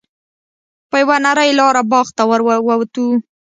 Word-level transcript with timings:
په 0.89 0.95
یوه 1.01 1.17
نرۍ 1.25 1.51
لاره 1.59 1.81
باغ 1.91 2.07
ته 2.17 2.23
ور 2.29 2.41
ووتو. 2.65 3.07